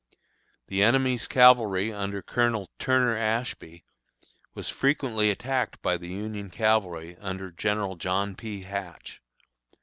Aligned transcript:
The 0.65 0.81
enemy's 0.81 1.27
cavalry 1.27 1.93
under 1.93 2.23
Colonel 2.23 2.71
Turner 2.79 3.15
Ashby 3.15 3.83
was 4.55 4.67
frequently 4.67 5.29
attacked 5.29 5.79
by 5.83 5.97
the 5.97 6.07
Union 6.09 6.49
Cavalry 6.49 7.17
under 7.17 7.51
General 7.51 7.95
John 7.95 8.33
P. 8.33 8.61
Hatch. 8.63 9.21